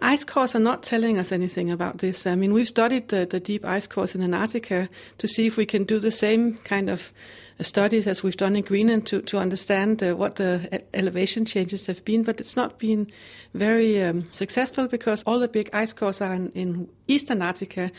Ice 0.00 0.24
cores 0.24 0.54
are 0.54 0.60
not 0.60 0.82
telling 0.84 1.18
us 1.18 1.32
anything 1.32 1.70
about 1.70 1.98
this. 1.98 2.26
I 2.26 2.36
mean, 2.36 2.52
we've 2.52 2.68
studied 2.68 3.08
the, 3.08 3.26
the 3.26 3.40
deep 3.40 3.64
ice 3.64 3.86
cores 3.86 4.14
in 4.14 4.22
Antarctica 4.22 4.88
to 5.18 5.26
see 5.26 5.46
if 5.46 5.56
we 5.56 5.66
can 5.66 5.84
do 5.84 5.98
the 5.98 6.12
same 6.12 6.54
kind 6.58 6.88
of 6.88 7.12
uh, 7.58 7.64
studies 7.64 8.06
as 8.06 8.22
we've 8.22 8.36
done 8.36 8.54
in 8.54 8.62
Greenland 8.62 9.06
to, 9.06 9.20
to 9.22 9.38
understand 9.38 10.00
uh, 10.00 10.14
what 10.14 10.36
the 10.36 10.82
elevation 10.94 11.44
changes 11.44 11.86
have 11.86 12.04
been, 12.04 12.22
but 12.22 12.40
it's 12.40 12.54
not 12.54 12.78
been 12.78 13.10
very 13.54 14.00
um, 14.00 14.30
successful 14.30 14.86
because 14.86 15.24
all 15.24 15.40
the 15.40 15.48
big 15.48 15.68
ice 15.72 15.92
cores 15.92 16.20
are 16.20 16.32
in, 16.32 16.52
in 16.52 16.88
East 17.08 17.28
Antarctica 17.28 17.90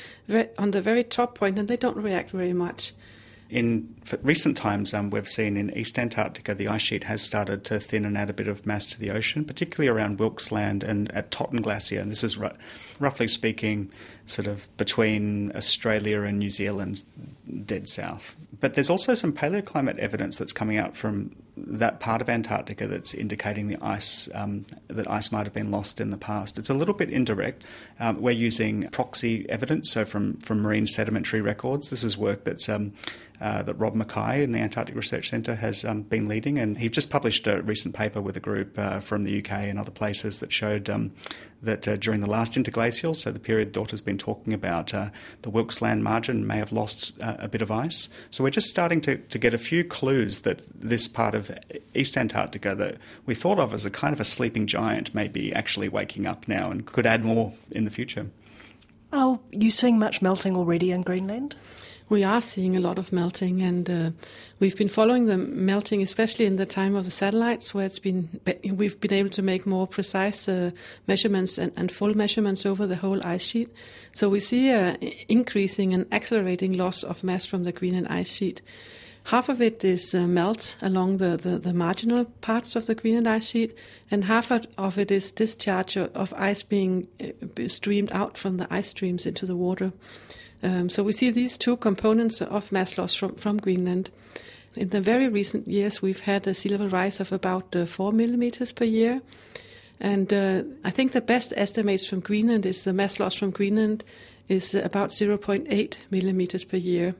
on 0.58 0.72
the 0.72 0.82
very 0.82 1.04
top 1.04 1.38
point 1.38 1.60
and 1.60 1.68
they 1.68 1.78
don't 1.78 1.98
react 1.98 2.32
very 2.32 2.54
much. 2.54 2.94
In 3.50 3.96
recent 4.22 4.58
times, 4.58 4.94
um, 4.94 5.10
we've 5.10 5.28
seen 5.28 5.58
in 5.58 5.76
East 5.76 5.98
Antarctica 5.98 6.54
the 6.54 6.68
ice 6.68 6.84
sheet 6.84 7.06
has 7.06 7.24
started 7.24 7.64
to 7.66 7.80
thin 7.80 8.06
and 8.06 8.16
add 8.16 8.30
a 8.30 8.34
bit 8.34 8.48
of 8.48 8.68
mass 8.68 8.86
to 8.88 9.00
the 9.00 9.10
ocean, 9.10 9.44
particularly 9.44 9.88
around 9.88 10.20
Wilkes 10.20 10.52
Land 10.52 10.84
and 10.84 11.12
at 11.14 11.32
Totten 11.32 11.64
Glacier. 11.64 12.00
And 12.00 12.12
this 12.12 12.24
is 12.24 12.38
r- 12.38 12.54
roughly 13.00 13.28
speaking, 13.28 13.92
sort 14.28 14.48
of 14.48 14.68
between 14.78 15.52
Australia 15.56 16.22
and 16.22 16.38
New 16.38 16.52
Zealand, 16.52 17.04
dead 17.66 17.90
south. 17.90 18.38
But 18.60 18.76
there's 18.76 18.90
also 18.90 19.16
some 19.16 19.34
paleoclimate 19.34 19.98
evidence 19.98 20.38
that's 20.38 20.54
coming 20.54 20.78
out 20.78 20.96
from 20.96 21.36
that 21.58 22.00
part 22.00 22.22
of 22.22 22.30
Antarctica 22.30 22.88
that's 22.88 23.14
indicating 23.14 23.68
the 23.68 23.78
ice 23.82 24.30
um, 24.34 24.66
that 24.88 25.10
ice 25.10 25.32
might 25.32 25.46
have 25.46 25.54
been 25.54 25.72
lost 25.72 26.00
in 26.00 26.10
the 26.10 26.18
past. 26.18 26.58
It's 26.58 26.70
a 26.70 26.74
little 26.74 26.94
bit 26.94 27.10
indirect. 27.10 27.66
Um, 28.00 28.22
we're 28.22 28.32
using 28.32 28.90
proxy 28.90 29.50
evidence, 29.50 29.92
so 29.92 30.06
from 30.06 30.38
from 30.38 30.62
marine 30.62 30.88
sedimentary 30.88 31.42
records. 31.42 31.90
This 31.90 32.04
is 32.04 32.18
work 32.18 32.44
that's 32.44 32.70
um, 32.70 32.94
uh, 33.42 33.64
that 33.64 33.74
Rob 33.76 33.96
McKay 33.96 34.44
in 34.44 34.52
the 34.52 34.60
Antarctic 34.60 34.96
Research 34.96 35.30
Centre 35.30 35.56
has 35.56 35.84
um, 35.84 36.04
been 36.04 36.28
leading, 36.28 36.60
and 36.60 36.78
he 36.78 36.90
just 36.90 37.10
published 37.10 37.48
a 37.48 37.62
recent 37.64 37.96
paper 37.96 38.22
with 38.22 38.38
a 38.38 38.42
group 38.42 38.78
uh, 38.78 39.00
from 39.00 39.24
the 39.24 39.40
UK 39.40 39.52
and 39.52 39.80
other 39.80 39.92
places 39.92 40.40
that 40.40 40.52
showed 40.52 40.90
um, 40.90 41.12
that 41.62 41.88
uh, 41.90 41.98
during 41.98 42.22
the 42.22 42.30
last 42.30 42.56
interglacial, 42.56 43.14
so 43.14 43.32
the 43.32 43.40
period 43.40 43.74
Dorthe's 43.74 44.02
been 44.02 44.18
talking 44.18 44.54
about, 44.54 44.94
uh, 44.94 45.10
the 45.42 45.50
Wilkes 45.50 45.82
Land 45.82 46.06
margin 46.06 46.48
may 46.48 46.58
have 46.58 46.72
lost 46.72 47.12
uh, 47.20 47.36
a 47.40 47.50
bit 47.50 47.62
of 47.62 47.70
ice. 47.70 48.08
So 48.30 48.46
we're 48.46 48.50
just 48.50 48.70
starting 48.70 49.02
to, 49.02 49.18
to 49.18 49.38
get 49.38 49.54
a 49.54 49.58
few 49.58 49.84
clues 49.84 50.42
that 50.42 50.62
this 50.74 51.10
part 51.10 51.36
of 51.36 51.40
of 51.40 51.52
East 51.96 52.18
Antarctica 52.18 52.76
that 52.76 52.98
we 53.26 53.34
thought 53.34 53.58
of 53.58 53.74
as 53.74 53.86
a 53.86 53.90
kind 53.90 54.14
of 54.14 54.20
a 54.20 54.26
sleeping 54.26 54.68
giant 54.68 55.16
may 55.16 55.28
be 55.28 55.52
actually 55.54 55.90
waking 55.90 56.28
up 56.28 56.48
now 56.48 56.70
and 56.70 56.86
could 56.86 57.08
add 57.08 57.26
more 57.26 57.54
in 57.72 57.86
the 57.86 57.90
future. 57.90 58.28
Are 59.12 59.40
you 59.52 59.72
seeing 59.72 59.98
much 59.98 60.22
melting 60.22 60.56
already 60.56 60.92
in 60.92 61.02
Greenland? 61.02 61.56
We 62.10 62.24
are 62.24 62.42
seeing 62.42 62.76
a 62.76 62.80
lot 62.80 62.98
of 62.98 63.14
melting, 63.14 63.62
and 63.62 63.88
uh, 63.88 64.12
we've 64.60 64.76
been 64.76 64.90
following 64.90 65.28
the 65.28 65.38
melting, 65.38 66.02
especially 66.02 66.48
in 66.48 66.56
the 66.56 66.66
time 66.66 66.96
of 66.96 67.06
the 67.06 67.12
satellites, 67.12 67.72
where 67.72 67.86
it's 67.86 68.00
been 68.00 68.42
we've 68.72 69.00
been 69.00 69.14
able 69.14 69.30
to 69.30 69.44
make 69.44 69.68
more 69.68 69.86
precise 69.86 70.50
uh, 70.50 70.72
measurements 71.06 71.60
and, 71.60 71.72
and, 71.76 71.92
full 71.92 72.16
measurements 72.16 72.66
over 72.66 72.88
the 72.88 72.96
whole 72.96 73.24
ice 73.24 73.44
sheet. 73.44 73.72
So 74.12 74.28
we 74.28 74.40
see 74.40 74.72
a 74.72 74.98
increasing 75.28 75.94
and 75.94 76.12
accelerating 76.12 76.74
loss 76.74 77.04
of 77.04 77.24
mass 77.24 77.46
from 77.46 77.64
the 77.64 77.72
Greenland 77.72 78.08
ice 78.08 78.34
sheet. 78.34 78.64
Half 79.30 79.48
of 79.48 79.62
it 79.62 79.86
is 79.86 80.16
uh, 80.16 80.26
melt 80.26 80.76
along 80.82 81.18
the, 81.18 81.38
the, 81.38 81.60
the, 81.60 81.72
marginal 81.72 82.26
parts 82.42 82.76
of 82.76 82.88
the 82.88 82.96
Greenland 82.96 83.28
ice 83.28 83.48
sheet, 83.48 83.78
and 84.10 84.24
half 84.24 84.50
of 84.50 84.98
it 84.98 85.12
is 85.12 85.32
discharge 85.32 85.96
of 85.98 86.34
ice 86.36 86.64
being 86.64 87.08
uh, 87.22 87.68
streamed 87.68 88.12
out 88.12 88.40
from 88.40 88.58
the 88.58 88.66
ice 88.74 88.88
streams 88.88 89.28
into 89.28 89.46
the 89.46 89.56
water. 89.56 89.94
Um, 90.64 90.90
so 90.90 91.04
we 91.04 91.12
see 91.12 91.30
these 91.30 91.60
two 91.60 91.78
components 91.78 92.42
of 92.42 92.72
mass 92.72 92.98
loss 92.98 93.14
from, 93.14 93.36
from 93.36 93.58
Greenland. 93.58 94.10
In 94.74 94.90
the 94.90 95.00
very 95.00 95.28
recent 95.28 95.68
years, 95.68 96.02
we've 96.02 96.22
had 96.22 96.48
a 96.48 96.56
sea 96.56 96.70
level 96.70 96.90
rise 96.90 97.20
of 97.20 97.32
about 97.32 97.76
uh, 97.76 97.86
four 97.86 98.12
millimeters 98.12 98.72
per 98.72 98.86
year. 98.86 99.22
And 100.00 100.34
uh, 100.34 100.64
I 100.84 100.90
think 100.90 101.12
the 101.12 101.22
best 101.22 101.54
estimates 101.56 102.08
from 102.08 102.22
Greenland 102.22 102.66
is 102.66 102.82
the 102.82 102.94
mass 102.94 103.20
loss 103.20 103.36
from 103.36 103.52
Greenland 103.52 104.04
is 104.48 104.74
about 104.74 105.12
0.8 105.12 105.98
millimeters 106.10 106.66
per 106.66 106.78
year. 106.78 107.14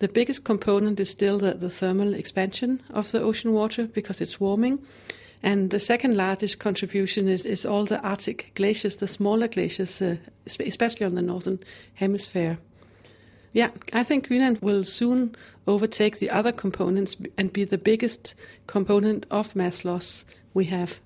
The 0.00 0.08
biggest 0.08 0.44
component 0.44 0.98
is 0.98 1.10
still 1.10 1.38
the, 1.38 1.52
the 1.52 1.68
thermal 1.68 2.14
expansion 2.14 2.82
of 2.90 3.12
the 3.12 3.20
ocean 3.20 3.52
water 3.52 3.86
because 3.86 4.22
it's 4.22 4.40
warming. 4.40 4.78
And 5.42 5.70
the 5.70 5.78
second 5.78 6.16
largest 6.16 6.58
contribution 6.58 7.28
is, 7.28 7.44
is 7.44 7.66
all 7.66 7.84
the 7.84 8.00
Arctic 8.00 8.52
glaciers, 8.54 8.96
the 8.96 9.06
smaller 9.06 9.46
glaciers, 9.46 10.00
uh, 10.00 10.16
especially 10.46 11.04
on 11.04 11.14
the 11.14 11.22
northern 11.22 11.60
hemisphere. 11.94 12.58
Yeah, 13.52 13.70
I 13.92 14.02
think 14.02 14.28
Greenland 14.28 14.58
will 14.62 14.84
soon 14.84 15.34
overtake 15.66 16.18
the 16.18 16.30
other 16.30 16.52
components 16.52 17.16
and 17.36 17.52
be 17.52 17.64
the 17.64 17.78
biggest 17.78 18.34
component 18.66 19.26
of 19.30 19.54
mass 19.54 19.84
loss 19.84 20.24
we 20.54 20.66
have. 20.66 20.98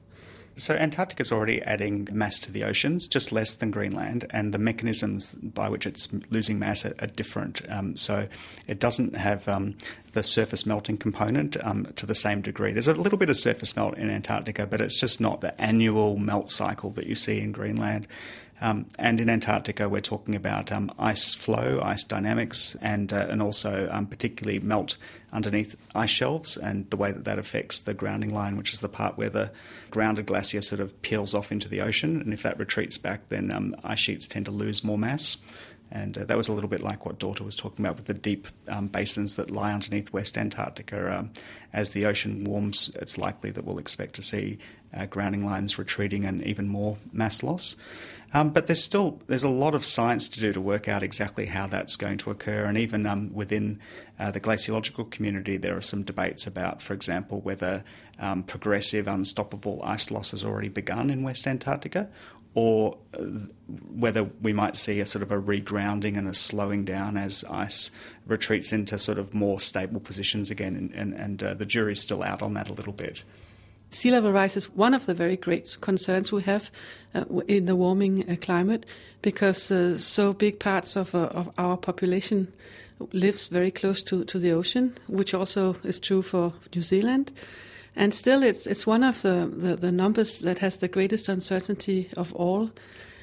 So 0.57 0.75
Antarctica 0.75 1.23
is 1.23 1.33
already 1.33 1.61
adding 1.63 2.09
mass 2.13 2.39
to 2.41 2.53
the 2.53 2.63
oceans, 2.63 3.09
just 3.09 3.33
less 3.33 3.55
than 3.55 3.73
Greenland, 3.73 4.27
and 4.31 4.55
the 4.55 4.59
mechanisms 4.59 5.35
by 5.35 5.69
which 5.69 5.85
it's 5.85 6.09
losing 6.31 6.59
mass 6.59 6.85
are, 6.85 6.95
are 7.01 7.09
different. 7.09 7.63
Um, 7.69 7.97
so 7.97 8.29
it 8.69 8.79
doesn't 8.79 9.17
have 9.17 9.49
um, 9.49 9.77
the 10.13 10.23
surface 10.23 10.65
melting 10.65 10.99
component 10.99 11.57
um, 11.65 11.87
to 11.97 12.07
the 12.07 12.15
same 12.15 12.41
degree. 12.41 12.73
There's 12.73 12.89
a 12.89 12.95
little 12.95 13.19
bit 13.19 13.31
of 13.31 13.37
surface 13.37 13.75
melt 13.75 13.99
in 13.99 14.11
Antarctica, 14.11 14.67
but 14.67 14.81
it's 14.81 14.99
just 14.99 15.21
not 15.21 15.41
the 15.41 15.61
annual 15.61 16.17
melt 16.17 16.51
cycle 16.51 16.91
that 16.91 17.07
you 17.07 17.17
see 17.17 17.41
in 17.41 17.51
Greenland. 17.51 18.07
Um, 18.61 18.87
and 18.99 19.21
in 19.21 19.29
Antarctica, 19.29 19.89
we're 19.89 20.01
talking 20.01 20.35
about 20.35 20.71
um, 20.71 20.91
ice 20.99 21.35
flow, 21.35 21.81
ice 21.83 22.05
dynamics, 22.05 22.77
and 22.81 23.13
uh, 23.13 23.27
and 23.29 23.43
also 23.43 23.89
um, 23.91 24.07
particularly 24.07 24.61
melt 24.61 24.97
underneath 25.33 25.77
ice 25.95 26.11
shelves 26.11 26.57
and 26.57 26.89
the 26.91 26.97
way 26.97 27.11
that 27.11 27.25
that 27.25 27.39
affects 27.39 27.81
the 27.81 27.95
grounding 27.95 28.33
line, 28.33 28.57
which 28.57 28.73
is 28.73 28.81
the 28.81 28.89
part 28.89 29.19
where 29.19 29.31
the 29.31 29.51
grounded 29.91 30.27
glacier 30.27 30.63
sort 30.63 30.81
of 30.81 31.01
peels 31.03 31.35
off 31.35 31.51
into 31.51 31.69
the 31.69 31.81
ocean. 31.81 32.21
And 32.21 32.33
if 32.33 32.43
that 32.43 32.59
retreats 32.59 32.97
back, 32.97 33.29
then 33.29 33.51
um, 33.51 33.75
ice 33.83 33.99
sheets 33.99 34.29
tend 34.29 34.47
to 34.47 34.53
lose 34.53 34.85
more 34.85 34.99
mass. 34.99 35.37
And 35.91 36.19
uh, 36.19 36.25
that 36.25 36.37
was 36.37 36.49
a 36.49 36.53
little 36.53 36.69
bit 36.69 36.83
like 36.83 37.07
what 37.07 37.19
Dorthe 37.19 37.41
was 37.41 37.55
talking 37.55 37.85
about 37.85 37.97
with 37.97 38.07
the 38.07 38.15
deep 38.15 38.49
um, 38.69 38.89
basins 38.89 39.37
that 39.37 39.51
lie 39.51 39.73
underneath 39.73 40.13
West 40.13 40.37
Antarctica. 40.37 41.19
Um, 41.19 41.31
as 41.73 41.91
the 41.91 42.07
ocean 42.07 42.45
warms, 42.45 42.91
it's 42.97 43.19
likely 43.19 43.51
that 43.51 43.65
we'll 43.65 43.79
expect 43.79 44.15
to 44.15 44.23
see 44.23 44.59
uh, 44.93 45.07
grounding 45.07 45.45
lines 45.45 45.79
retreating 45.79 46.25
and 46.25 46.43
even 46.43 46.69
more 46.69 46.97
mass 47.13 47.43
loss. 47.43 47.77
Um, 48.33 48.51
but 48.51 48.67
there's 48.67 48.83
still 48.83 49.21
there's 49.29 49.45
a 49.45 49.49
lot 49.49 49.77
of 49.77 49.85
science 49.85 50.27
to 50.29 50.41
do 50.41 50.53
to 50.53 50.61
work 50.61 50.89
out 50.89 51.05
exactly 51.05 51.47
how 51.47 51.69
that's 51.69 51.95
going 51.95 52.19
to 52.19 52.33
occur, 52.33 52.65
and 52.65 52.77
even 52.77 53.07
um, 53.07 53.33
within 53.33 53.79
uh, 54.19 54.33
the 54.33 54.41
glaciological 54.41 55.09
community, 55.09 55.57
there 55.57 55.77
are 55.77 55.83
some 55.83 56.03
debates 56.03 56.45
about, 56.45 56.83
for 56.83 56.95
example, 56.95 57.41
whether 57.41 57.85
um, 58.19 58.43
progressive, 58.43 59.07
unstoppable 59.07 59.81
ice 59.85 60.11
loss 60.11 60.33
has 60.33 60.43
already 60.43 60.69
begun 60.69 61.11
in 61.11 61.23
West 61.23 61.47
Antarctica, 61.47 62.09
or 62.55 62.97
uh, 63.15 63.23
whether 63.91 64.25
we 64.41 64.53
might 64.53 64.77
see 64.77 65.01
a 65.01 65.07
sort 65.07 65.23
of 65.23 65.33
a 65.33 65.41
regrounding 65.41 66.17
and 66.17 66.29
a 66.29 66.35
slowing 66.35 66.85
down 66.85 67.17
as 67.17 67.45
ice 67.51 67.91
retreats 68.27 68.73
into 68.73 68.99
sort 68.99 69.19
of 69.19 69.35
more 69.35 69.59
stable 69.59 70.01
positions 70.01 70.51
again, 70.51 70.77
and, 70.77 70.93
and, 70.93 71.15
and 71.15 71.43
uh, 71.43 71.55
the 71.55 71.67
jury's 71.67 72.01
still 72.01 72.23
out 72.23 72.43
on 72.43 72.55
that 72.55 72.69
a 72.69 72.73
little 72.73 72.93
bit. 72.93 73.25
Sea 73.91 74.11
level 74.11 74.33
rise 74.33 74.57
is 74.57 74.71
one 74.71 74.93
of 74.93 75.07
the 75.07 75.15
very 75.15 75.37
great 75.37 75.77
concerns 75.81 76.33
we 76.33 76.43
have 76.43 76.71
uh, 77.15 77.25
in 77.47 77.67
the 77.67 77.77
warming 77.77 78.29
uh, 78.29 78.37
climate 78.41 78.87
because 79.23 79.71
uh, 79.71 79.97
so 79.97 80.33
big 80.33 80.59
parts 80.59 80.97
of, 80.97 81.15
uh, 81.15 81.29
of 81.33 81.53
our 81.59 81.77
population 81.77 82.53
lives 83.13 83.49
very 83.49 83.71
close 83.71 84.03
to, 84.03 84.25
to 84.25 84.39
the 84.39 84.53
ocean, 84.53 84.97
which 85.07 85.33
also 85.35 85.77
is 85.85 86.01
true 86.01 86.23
for 86.23 86.53
New 86.75 86.83
Zealand. 86.83 87.33
And 87.97 88.13
still, 88.15 88.43
it's, 88.43 88.67
it's 88.67 88.87
one 88.87 89.05
of 89.05 89.23
the, 89.23 89.51
the, 89.53 89.77
the 89.77 89.93
numbers 89.93 90.41
that 90.41 90.59
has 90.59 90.77
the 90.77 90.89
greatest 90.89 91.29
uncertainty 91.29 92.11
of 92.17 92.33
all. 92.35 92.71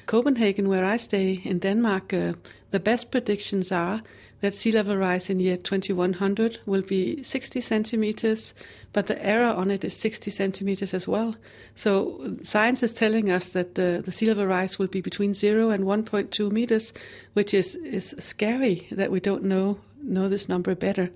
Copenhagen, 0.06 0.68
where 0.68 0.84
I 0.84 0.96
stay 0.96 1.40
in 1.44 1.58
Denmark, 1.58 2.12
uh, 2.12 2.32
the 2.70 2.80
best 2.80 3.10
predictions 3.10 3.70
are 3.70 4.02
that 4.42 4.54
sea 4.54 4.72
level 4.72 4.96
rise 4.96 5.30
in 5.30 5.38
year 5.38 5.56
2100 5.56 6.58
will 6.66 6.82
be 6.82 7.22
60 7.22 7.60
centimeters, 7.60 8.54
but 8.92 9.06
the 9.06 9.24
error 9.24 9.46
on 9.46 9.70
it 9.70 9.84
is 9.84 9.96
60 9.96 10.32
centimeters 10.32 10.92
as 10.92 11.06
well. 11.06 11.36
So 11.76 12.36
science 12.42 12.82
is 12.82 12.92
telling 12.92 13.30
us 13.30 13.50
that 13.50 13.76
the, 13.76 14.02
the 14.04 14.10
sea 14.10 14.26
level 14.26 14.46
rise 14.46 14.80
will 14.80 14.88
be 14.88 15.00
between 15.00 15.32
0 15.32 15.70
and 15.70 15.84
1.2 15.84 16.50
meters, 16.50 16.92
which 17.34 17.54
is, 17.54 17.76
is 17.76 18.16
scary 18.18 18.88
that 18.90 19.12
we 19.12 19.20
don't 19.20 19.44
know, 19.44 19.78
know 20.02 20.28
this 20.28 20.48
number 20.48 20.74
better. 20.74 21.10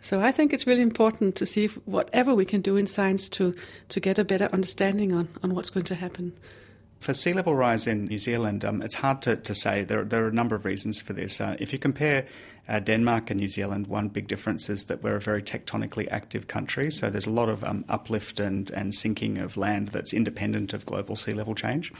So 0.00 0.20
I 0.20 0.32
think 0.32 0.52
it's 0.52 0.66
really 0.66 0.82
important 0.82 1.34
to 1.36 1.46
see 1.46 1.66
whatever 1.84 2.34
we 2.34 2.44
can 2.44 2.60
do 2.60 2.76
in 2.76 2.86
science 2.86 3.28
to, 3.30 3.54
to 3.88 4.00
get 4.00 4.18
a 4.18 4.24
better 4.24 4.48
understanding 4.52 5.12
on, 5.12 5.28
on 5.42 5.54
what's 5.54 5.70
going 5.70 5.86
to 5.86 5.94
happen. 5.94 6.32
For 7.00 7.14
sea 7.14 7.32
level 7.32 7.54
rise 7.54 7.86
in 7.86 8.06
New 8.06 8.18
Zealand, 8.18 8.64
um, 8.64 8.82
it's 8.82 8.96
hard 8.96 9.22
to, 9.22 9.36
to 9.36 9.54
say. 9.54 9.84
There, 9.84 10.04
there 10.04 10.24
are 10.24 10.28
a 10.28 10.32
number 10.32 10.56
of 10.56 10.64
reasons 10.64 11.00
for 11.00 11.12
this. 11.12 11.40
Uh, 11.40 11.56
if 11.60 11.72
you 11.72 11.78
compare 11.78 12.26
uh, 12.68 12.80
Denmark 12.80 13.30
and 13.30 13.38
New 13.38 13.48
Zealand, 13.48 13.86
one 13.86 14.08
big 14.08 14.26
difference 14.26 14.68
is 14.68 14.84
that 14.84 15.02
we're 15.02 15.16
a 15.16 15.20
very 15.20 15.42
tectonically 15.42 16.08
active 16.10 16.48
country. 16.48 16.90
So 16.90 17.08
there's 17.08 17.26
a 17.26 17.30
lot 17.30 17.48
of 17.48 17.62
um, 17.62 17.84
uplift 17.88 18.40
and, 18.40 18.68
and 18.70 18.94
sinking 18.94 19.38
of 19.38 19.56
land 19.56 19.88
that's 19.88 20.12
independent 20.12 20.72
of 20.74 20.84
global 20.86 21.14
sea 21.14 21.34
level 21.34 21.54
change. 21.54 21.92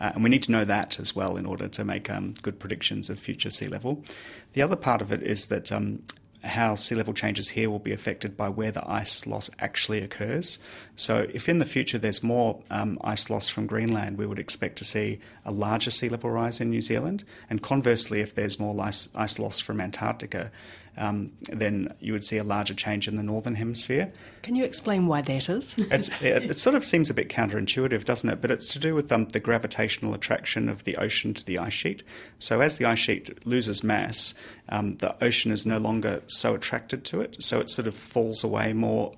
Uh, 0.00 0.12
and 0.14 0.22
we 0.22 0.30
need 0.30 0.44
to 0.44 0.52
know 0.52 0.64
that 0.64 1.00
as 1.00 1.16
well 1.16 1.36
in 1.36 1.46
order 1.46 1.68
to 1.68 1.84
make 1.84 2.08
um, 2.08 2.34
good 2.42 2.58
predictions 2.58 3.10
of 3.10 3.18
future 3.18 3.50
sea 3.50 3.66
level. 3.66 4.04
The 4.52 4.62
other 4.62 4.76
part 4.76 5.02
of 5.02 5.12
it 5.12 5.22
is 5.22 5.48
that 5.48 5.72
um, 5.72 6.02
how 6.44 6.74
sea 6.74 6.94
level 6.94 7.14
changes 7.14 7.50
here 7.50 7.70
will 7.70 7.78
be 7.78 7.92
affected 7.92 8.36
by 8.36 8.48
where 8.48 8.70
the 8.70 8.88
ice 8.88 9.26
loss 9.26 9.50
actually 9.58 10.02
occurs. 10.02 10.58
So, 10.96 11.26
if 11.32 11.48
in 11.48 11.58
the 11.58 11.66
future 11.66 11.98
there's 11.98 12.22
more 12.22 12.62
um, 12.70 12.98
ice 13.02 13.30
loss 13.30 13.48
from 13.48 13.66
Greenland, 13.66 14.18
we 14.18 14.26
would 14.26 14.38
expect 14.38 14.78
to 14.78 14.84
see 14.84 15.20
a 15.44 15.50
larger 15.52 15.90
sea 15.90 16.08
level 16.08 16.30
rise 16.30 16.60
in 16.60 16.70
New 16.70 16.82
Zealand. 16.82 17.24
And 17.50 17.62
conversely, 17.62 18.20
if 18.20 18.34
there's 18.34 18.58
more 18.58 18.78
ice, 18.80 19.08
ice 19.14 19.38
loss 19.38 19.60
from 19.60 19.80
Antarctica, 19.80 20.50
um, 20.96 21.32
then 21.50 21.92
you 22.00 22.12
would 22.12 22.24
see 22.24 22.36
a 22.36 22.44
larger 22.44 22.74
change 22.74 23.08
in 23.08 23.16
the 23.16 23.22
northern 23.22 23.54
hemisphere. 23.54 24.12
Can 24.42 24.54
you 24.54 24.64
explain 24.64 25.06
why 25.06 25.22
that 25.22 25.48
is? 25.48 25.74
it, 25.78 26.10
it, 26.20 26.56
sort 26.56 26.76
of 26.76 26.84
seems 26.84 27.10
a 27.10 27.14
bit 27.14 27.28
counterintuitive, 27.28 28.04
doesn't 28.04 28.28
it? 28.28 28.40
But 28.40 28.50
it's 28.50 28.68
to 28.68 28.78
do 28.78 28.94
with 28.94 29.10
um, 29.10 29.26
the 29.26 29.40
gravitational 29.40 30.14
attraction 30.14 30.68
of 30.68 30.84
the 30.84 30.96
ocean 30.96 31.34
to 31.34 31.44
the 31.44 31.58
ice 31.58 31.72
sheet. 31.72 32.02
So 32.38 32.60
as 32.60 32.78
the 32.78 32.84
ice 32.84 32.98
sheet 32.98 33.46
loses 33.46 33.82
mass, 33.82 34.34
um, 34.68 34.96
the 34.98 35.22
ocean 35.22 35.50
is 35.50 35.66
no 35.66 35.78
longer 35.78 36.22
so 36.26 36.54
attracted 36.54 37.04
to 37.06 37.20
it, 37.20 37.42
so 37.42 37.60
it 37.60 37.70
sort 37.70 37.88
of 37.88 37.94
falls 37.94 38.44
away 38.44 38.72
more 38.72 39.14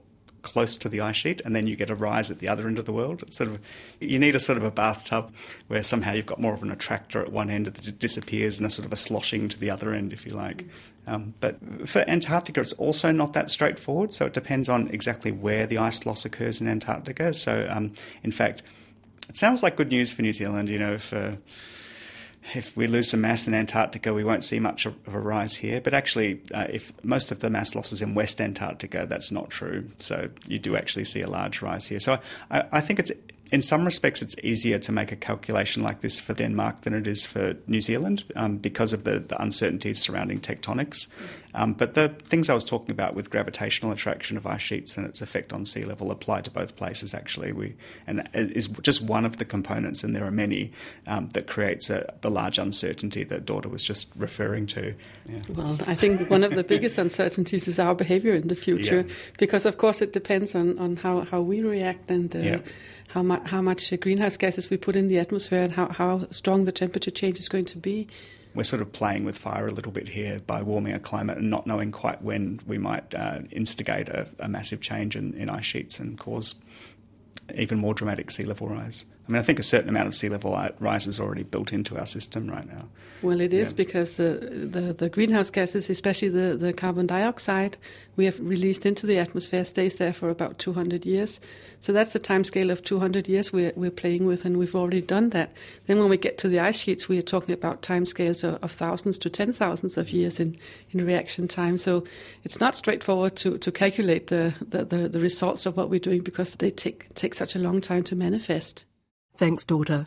close 0.46 0.76
to 0.76 0.88
the 0.88 1.00
ice 1.00 1.16
sheet, 1.16 1.42
and 1.44 1.54
then 1.56 1.66
you 1.66 1.74
get 1.74 1.90
a 1.90 1.94
rise 1.94 2.30
at 2.30 2.38
the 2.38 2.46
other 2.46 2.68
end 2.68 2.78
of 2.78 2.84
the 2.84 2.92
world. 2.92 3.22
It's 3.22 3.36
sort 3.36 3.50
of 3.50 3.58
you 4.00 4.18
need 4.18 4.36
a 4.36 4.40
sort 4.40 4.56
of 4.56 4.64
a 4.64 4.70
bathtub 4.70 5.34
where 5.66 5.82
somehow 5.82 6.12
you've 6.12 6.32
got 6.32 6.40
more 6.40 6.54
of 6.54 6.62
an 6.62 6.70
attractor 6.70 7.20
at 7.20 7.32
one 7.32 7.50
end 7.50 7.66
that 7.66 7.98
disappears, 7.98 8.58
and 8.58 8.66
a 8.66 8.70
sort 8.70 8.86
of 8.86 8.92
a 8.92 8.96
sloshing 8.96 9.48
to 9.48 9.58
the 9.58 9.70
other 9.70 9.92
end, 9.92 10.12
if 10.12 10.24
you 10.24 10.32
like. 10.32 10.64
Um, 11.08 11.34
but 11.40 11.58
for 11.88 12.08
Antarctica, 12.08 12.60
it's 12.60 12.72
also 12.74 13.10
not 13.10 13.32
that 13.32 13.50
straightforward. 13.50 14.12
So 14.12 14.26
it 14.26 14.34
depends 14.34 14.68
on 14.68 14.88
exactly 14.88 15.32
where 15.32 15.66
the 15.66 15.78
ice 15.78 16.06
loss 16.06 16.24
occurs 16.24 16.60
in 16.60 16.68
Antarctica. 16.68 17.34
So, 17.34 17.66
um, 17.70 17.92
in 18.22 18.32
fact, 18.32 18.62
it 19.28 19.36
sounds 19.36 19.62
like 19.62 19.76
good 19.76 19.90
news 19.90 20.12
for 20.12 20.22
New 20.22 20.32
Zealand. 20.32 20.68
You 20.68 20.78
know, 20.78 20.98
uh, 21.12 21.32
if 22.54 22.76
we 22.76 22.86
lose 22.86 23.10
some 23.10 23.22
mass 23.22 23.46
in 23.46 23.54
Antarctica, 23.54 24.14
we 24.14 24.24
won't 24.24 24.44
see 24.44 24.60
much 24.60 24.86
of 24.86 24.94
a 25.06 25.18
rise 25.18 25.54
here. 25.54 25.80
But 25.80 25.94
actually, 25.94 26.40
uh, 26.54 26.66
if 26.70 26.92
most 27.02 27.32
of 27.32 27.40
the 27.40 27.50
mass 27.50 27.74
loss 27.74 27.92
is 27.92 28.02
in 28.02 28.14
West 28.14 28.40
Antarctica, 28.40 29.06
that's 29.08 29.32
not 29.32 29.50
true. 29.50 29.88
So 29.98 30.28
you 30.46 30.58
do 30.58 30.76
actually 30.76 31.04
see 31.04 31.22
a 31.22 31.28
large 31.28 31.62
rise 31.62 31.86
here. 31.86 32.00
So 32.00 32.18
I, 32.50 32.64
I 32.72 32.80
think 32.80 33.00
it's 33.00 33.12
in 33.52 33.62
some 33.62 33.84
respects, 33.84 34.22
it's 34.22 34.34
easier 34.42 34.78
to 34.78 34.92
make 34.92 35.12
a 35.12 35.16
calculation 35.16 35.82
like 35.82 36.00
this 36.00 36.18
for 36.18 36.34
Denmark 36.34 36.82
than 36.82 36.94
it 36.94 37.06
is 37.06 37.24
for 37.24 37.54
New 37.66 37.80
Zealand 37.80 38.24
um, 38.34 38.56
because 38.56 38.92
of 38.92 39.04
the, 39.04 39.20
the, 39.20 39.40
uncertainties 39.40 40.00
surrounding 40.00 40.40
tectonics. 40.40 41.06
Um, 41.56 41.72
but 41.72 41.94
the 41.94 42.10
things 42.10 42.50
I 42.50 42.54
was 42.54 42.64
talking 42.64 42.90
about 42.90 43.14
with 43.14 43.30
gravitational 43.30 43.90
attraction 43.90 44.36
of 44.36 44.46
ice 44.46 44.60
sheets 44.60 44.98
and 44.98 45.06
its 45.06 45.22
effect 45.22 45.54
on 45.54 45.64
sea 45.64 45.86
level 45.86 46.10
apply 46.10 46.42
to 46.42 46.50
both 46.50 46.76
places, 46.76 47.14
actually. 47.14 47.52
We, 47.52 47.74
and 48.06 48.28
it 48.34 48.54
is 48.54 48.68
just 48.82 49.00
one 49.00 49.24
of 49.24 49.38
the 49.38 49.46
components, 49.46 50.04
and 50.04 50.14
there 50.14 50.24
are 50.24 50.30
many, 50.30 50.72
um, 51.06 51.30
that 51.30 51.46
creates 51.46 51.88
a, 51.88 52.14
the 52.20 52.30
large 52.30 52.58
uncertainty 52.58 53.24
that 53.24 53.46
Dorthe 53.46 53.70
was 53.70 53.82
just 53.82 54.12
referring 54.16 54.66
to. 54.66 54.94
Yeah. 55.26 55.38
Well, 55.48 55.78
I 55.86 55.94
think 55.94 56.28
one 56.28 56.44
of 56.44 56.54
the 56.54 56.64
biggest 56.74 56.98
uncertainties 56.98 57.66
is 57.66 57.78
our 57.78 57.94
behavior 57.94 58.34
in 58.34 58.48
the 58.48 58.56
future, 58.56 59.06
yeah. 59.08 59.14
because, 59.38 59.64
of 59.64 59.78
course, 59.78 60.02
it 60.02 60.12
depends 60.12 60.54
on, 60.54 60.78
on 60.78 60.96
how, 60.96 61.22
how 61.22 61.40
we 61.40 61.62
react 61.62 62.10
and. 62.10 62.36
Uh, 62.36 62.38
yeah 62.38 62.58
how, 63.10 63.22
mu- 63.22 63.40
how 63.46 63.62
much 63.62 63.98
greenhouse 64.00 64.36
gases 64.36 64.68
we 64.68 64.76
put 64.76 64.94
in 64.94 65.08
the 65.08 65.18
atmosphere 65.18 65.62
and 65.62 65.72
how, 65.72 65.88
how 65.88 66.26
strong 66.30 66.64
the 66.64 66.72
temperature 66.72 67.10
change 67.10 67.38
is 67.38 67.48
going 67.48 67.64
to 67.64 67.78
be. 67.78 68.08
We're 68.56 68.62
sort 68.62 68.80
of 68.80 68.90
playing 68.90 69.24
with 69.24 69.36
fire 69.36 69.66
a 69.66 69.70
little 69.70 69.92
bit 69.92 70.08
here 70.08 70.40
by 70.40 70.62
warming 70.62 70.94
our 70.94 70.98
climate 70.98 71.36
and 71.36 71.50
not 71.50 71.66
knowing 71.66 71.92
quite 71.92 72.22
when 72.22 72.58
we 72.66 72.78
might 72.78 73.14
uh, 73.14 73.40
instigate 73.52 74.08
a, 74.08 74.28
a, 74.38 74.48
massive 74.48 74.80
change 74.80 75.14
in, 75.14 75.34
in 75.34 75.50
ice 75.50 75.66
sheets 75.66 76.00
and 76.00 76.18
cause 76.18 76.54
even 77.54 77.78
more 77.78 77.92
dramatic 77.92 78.30
sea 78.30 78.44
level 78.44 78.68
rise. 78.68 79.04
I 79.28 79.32
mean, 79.32 79.40
I 79.40 79.42
think 79.42 79.58
a 79.58 79.64
certain 79.64 79.88
amount 79.88 80.06
of 80.06 80.14
sea 80.14 80.28
level 80.28 80.56
rise 80.78 81.08
is 81.08 81.18
already 81.18 81.42
built 81.42 81.72
into 81.72 81.98
our 81.98 82.06
system 82.06 82.48
right 82.48 82.66
now. 82.66 82.88
Well, 83.22 83.40
it 83.40 83.52
is 83.52 83.70
yeah. 83.70 83.76
because 83.76 84.20
uh, 84.20 84.38
the, 84.40 84.94
the 84.96 85.08
greenhouse 85.08 85.50
gases, 85.50 85.90
especially 85.90 86.28
the, 86.28 86.56
the 86.56 86.72
carbon 86.72 87.06
dioxide 87.06 87.76
we 88.14 88.24
have 88.26 88.38
released 88.38 88.86
into 88.86 89.04
the 89.04 89.18
atmosphere, 89.18 89.64
stays 89.64 89.96
there 89.96 90.12
for 90.12 90.30
about 90.30 90.58
200 90.58 91.04
years. 91.04 91.40
So 91.80 91.92
that's 91.92 92.14
a 92.14 92.20
time 92.20 92.44
scale 92.44 92.70
of 92.70 92.84
200 92.84 93.26
years 93.26 93.52
we're, 93.52 93.72
we're 93.74 93.90
playing 93.90 94.26
with, 94.26 94.44
and 94.44 94.58
we've 94.58 94.76
already 94.76 95.00
done 95.00 95.30
that. 95.30 95.52
Then 95.86 95.98
when 95.98 96.08
we 96.08 96.16
get 96.18 96.38
to 96.38 96.48
the 96.48 96.60
ice 96.60 96.78
sheets, 96.78 97.08
we 97.08 97.18
are 97.18 97.22
talking 97.22 97.52
about 97.52 97.82
time 97.82 98.06
scales 98.06 98.44
of, 98.44 98.62
of 98.62 98.70
thousands 98.70 99.18
to 99.18 99.30
ten 99.30 99.52
thousands 99.52 99.96
of 99.96 100.10
years 100.10 100.38
in, 100.38 100.56
in 100.92 101.04
reaction 101.04 101.48
time. 101.48 101.78
So 101.78 102.04
it's 102.44 102.60
not 102.60 102.76
straightforward 102.76 103.34
to, 103.36 103.58
to 103.58 103.72
calculate 103.72 104.28
the, 104.28 104.54
the, 104.60 104.84
the, 104.84 105.08
the 105.08 105.20
results 105.20 105.66
of 105.66 105.76
what 105.76 105.90
we're 105.90 106.00
doing 106.00 106.22
because 106.22 106.54
they 106.54 106.70
take, 106.70 107.12
take 107.14 107.34
such 107.34 107.56
a 107.56 107.58
long 107.58 107.80
time 107.80 108.04
to 108.04 108.14
manifest. 108.14 108.84
Thanks, 109.36 109.66
Dorthe. 109.66 110.06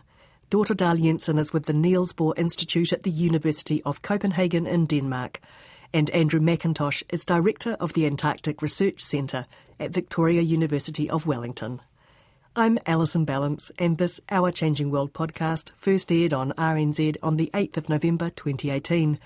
Dorthe 0.49 0.75
Dahl 0.75 0.97
Jensen 0.97 1.37
is 1.37 1.53
with 1.53 1.67
the 1.67 1.73
Niels 1.73 2.13
Bohr 2.13 2.33
Institute 2.35 2.91
at 2.91 3.03
the 3.03 3.11
University 3.11 3.79
of 3.83 4.01
Copenhagen 4.01 4.65
in 4.65 4.87
Denmark. 4.87 5.39
And 5.93 6.09
Andrew 6.09 6.39
Mackintosh 6.39 7.03
is 7.09 7.25
Director 7.25 7.77
of 7.79 7.93
the 7.93 8.07
Antarctic 8.07 8.63
Research 8.63 9.01
Centre 9.01 9.45
at 9.79 9.91
Victoria 9.91 10.41
University 10.41 11.07
of 11.07 11.27
Wellington. 11.27 11.79
I'm 12.55 12.79
Alison 12.87 13.23
Ballance, 13.23 13.69
and 13.77 13.99
this 13.99 14.19
Our 14.31 14.49
Changing 14.49 14.89
World 14.89 15.13
podcast 15.13 15.69
first 15.77 16.11
aired 16.11 16.33
on 16.33 16.51
RNZ 16.53 17.17
on 17.21 17.37
the 17.37 17.51
8th 17.53 17.77
of 17.77 17.87
November 17.87 18.31
2018. 18.31 19.19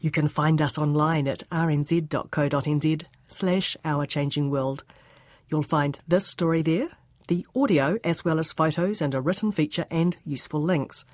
You 0.00 0.10
can 0.10 0.28
find 0.28 0.62
us 0.62 0.78
online 0.78 1.28
at 1.28 1.42
rnz.co.nz 1.50 3.04
slash 3.26 3.76
Our 3.84 4.06
Changing 4.06 4.48
World. 4.48 4.82
You'll 5.50 5.62
find 5.62 5.98
this 6.08 6.26
story 6.26 6.62
there, 6.62 6.88
the 7.28 7.46
audio 7.54 7.98
as 8.04 8.24
well 8.24 8.38
as 8.38 8.52
photos 8.52 9.00
and 9.00 9.14
a 9.14 9.20
written 9.20 9.52
feature 9.52 9.86
and 9.90 10.16
useful 10.24 10.62
links. 10.62 11.04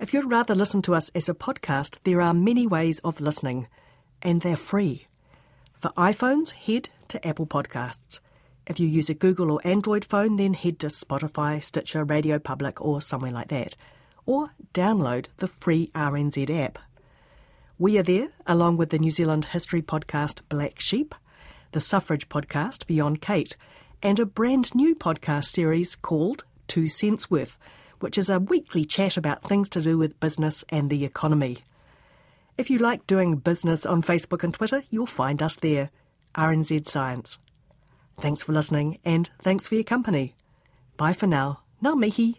If 0.00 0.12
you'd 0.12 0.30
rather 0.30 0.54
listen 0.54 0.82
to 0.82 0.94
us 0.94 1.10
as 1.14 1.28
a 1.28 1.34
podcast, 1.34 1.98
there 2.04 2.20
are 2.20 2.34
many 2.34 2.66
ways 2.66 2.98
of 3.00 3.20
listening, 3.20 3.68
and 4.22 4.40
they're 4.40 4.56
free. 4.56 5.06
For 5.74 5.90
iPhones, 5.90 6.52
head 6.52 6.88
to 7.08 7.26
Apple 7.26 7.46
Podcasts. 7.46 8.20
If 8.66 8.80
you 8.80 8.88
use 8.88 9.10
a 9.10 9.14
Google 9.14 9.50
or 9.50 9.60
Android 9.64 10.04
phone, 10.04 10.36
then 10.36 10.54
head 10.54 10.78
to 10.80 10.86
Spotify, 10.86 11.62
Stitcher, 11.62 12.04
Radio 12.04 12.38
Public, 12.38 12.80
or 12.80 13.02
somewhere 13.02 13.30
like 13.30 13.48
that. 13.48 13.76
Or 14.24 14.50
download 14.72 15.26
the 15.36 15.48
free 15.48 15.90
RNZ 15.94 16.48
app. 16.58 16.78
We 17.78 17.98
are 17.98 18.02
there, 18.02 18.28
along 18.46 18.78
with 18.78 18.90
the 18.90 18.98
New 18.98 19.10
Zealand 19.10 19.46
history 19.46 19.82
podcast 19.82 20.40
Black 20.48 20.80
Sheep, 20.80 21.14
the 21.72 21.80
suffrage 21.80 22.28
podcast 22.28 22.86
Beyond 22.86 23.20
Kate, 23.20 23.56
and 24.04 24.20
a 24.20 24.26
brand 24.26 24.74
new 24.74 24.94
podcast 24.94 25.46
series 25.46 25.96
called 25.96 26.44
Two 26.68 26.88
Cents 26.88 27.30
Worth, 27.30 27.56
which 28.00 28.18
is 28.18 28.28
a 28.28 28.38
weekly 28.38 28.84
chat 28.84 29.16
about 29.16 29.48
things 29.48 29.70
to 29.70 29.80
do 29.80 29.96
with 29.96 30.20
business 30.20 30.62
and 30.68 30.90
the 30.90 31.06
economy. 31.06 31.64
If 32.58 32.68
you 32.68 32.78
like 32.78 33.06
doing 33.06 33.36
business 33.36 33.86
on 33.86 34.02
Facebook 34.02 34.44
and 34.44 34.52
Twitter, 34.52 34.82
you'll 34.90 35.06
find 35.06 35.42
us 35.42 35.56
there, 35.56 35.90
RNZ 36.34 36.86
Science. 36.86 37.38
Thanks 38.20 38.42
for 38.42 38.52
listening 38.52 38.98
and 39.06 39.30
thanks 39.42 39.66
for 39.66 39.74
your 39.74 39.84
company. 39.84 40.34
Bye 40.98 41.14
for 41.14 41.26
now. 41.26 41.60
Ngā 41.82 41.98
mihi. 41.98 42.38